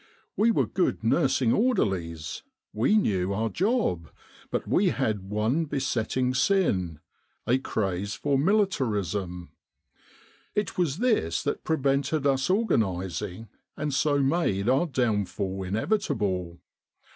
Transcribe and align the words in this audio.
We 0.35 0.49
were 0.49 0.65
good 0.65 1.03
nursing 1.03 1.53
orderlies. 1.53 2.41
We 2.73 2.97
knew 2.97 3.33
our 3.35 3.49
job. 3.49 4.09
But 4.49 4.67
we 4.67 4.89
had 4.89 5.29
one 5.29 5.65
besetting 5.65 6.33
sin, 6.33 6.99
a 7.45 7.59
craze 7.59 8.15
for 8.15 8.35
militarism. 8.39 9.51
It 10.55 10.75
was 10.75 10.97
this 10.97 11.43
that 11.43 11.63
prevented 11.63 12.25
us 12.25 12.49
organising 12.49 13.49
and 13.77 13.93
so 13.93 14.17
made 14.23 14.67
our 14.67 14.87
down 14.87 15.25
fall 15.25 15.61
inevitable. 15.61 16.57